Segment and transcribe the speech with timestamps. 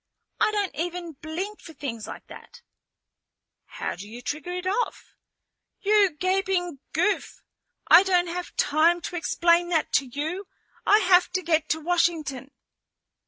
[0.39, 2.63] I don't even blink for things like that."
[3.67, 5.13] "How do you trigger it off."
[5.81, 7.43] "You gaping goof,
[7.85, 10.47] I don't have time to explain that to you.
[10.87, 12.49] I have to get to Washington."